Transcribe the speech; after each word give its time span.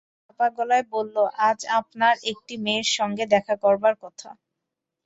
ফিরোজ 0.03 0.27
চাপা 0.27 0.47
গলায় 0.57 0.85
বলল, 0.93 1.15
আজ 1.49 1.59
আপনার 1.79 2.15
একটি 2.31 2.53
মেয়ের 2.63 2.87
সঙ্গে 2.97 3.23
দেখা 3.33 3.55
করবার 3.63 3.95
কথা। 4.03 4.29